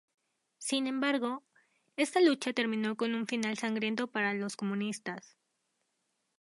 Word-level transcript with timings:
Sin 0.57 0.87
embargo, 0.87 1.43
esta 1.95 2.21
lucha 2.21 2.53
terminó 2.53 2.97
con 2.97 3.13
un 3.13 3.27
final 3.27 3.59
sangriento 3.59 4.07
para 4.07 4.33
los 4.33 4.57
comunistas. 4.57 5.37